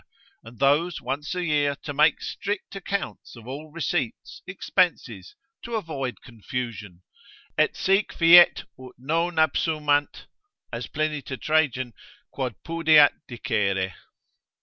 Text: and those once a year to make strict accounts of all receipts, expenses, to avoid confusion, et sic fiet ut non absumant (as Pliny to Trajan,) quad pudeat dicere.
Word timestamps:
and 0.43 0.57
those 0.57 0.99
once 0.99 1.35
a 1.35 1.43
year 1.43 1.75
to 1.75 1.93
make 1.93 2.23
strict 2.23 2.75
accounts 2.75 3.35
of 3.35 3.45
all 3.45 3.69
receipts, 3.71 4.41
expenses, 4.47 5.35
to 5.61 5.75
avoid 5.75 6.23
confusion, 6.23 7.03
et 7.55 7.75
sic 7.75 8.11
fiet 8.11 8.63
ut 8.79 8.95
non 8.97 9.35
absumant 9.35 10.25
(as 10.73 10.87
Pliny 10.87 11.21
to 11.21 11.37
Trajan,) 11.37 11.93
quad 12.31 12.55
pudeat 12.63 13.11
dicere. 13.29 13.93